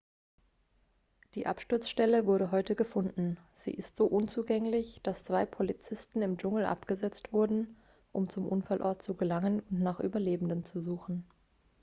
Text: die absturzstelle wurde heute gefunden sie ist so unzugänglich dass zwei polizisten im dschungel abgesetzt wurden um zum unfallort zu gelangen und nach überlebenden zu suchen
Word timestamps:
die 1.35 1.45
absturzstelle 1.45 2.25
wurde 2.25 2.49
heute 2.49 2.75
gefunden 2.75 3.37
sie 3.53 3.69
ist 3.69 3.95
so 3.95 4.07
unzugänglich 4.07 4.99
dass 5.03 5.23
zwei 5.23 5.45
polizisten 5.45 6.23
im 6.23 6.39
dschungel 6.39 6.65
abgesetzt 6.65 7.31
wurden 7.33 7.75
um 8.11 8.27
zum 8.27 8.47
unfallort 8.47 9.03
zu 9.03 9.13
gelangen 9.13 9.59
und 9.69 9.79
nach 9.83 9.99
überlebenden 9.99 10.63
zu 10.63 10.81
suchen 10.81 11.23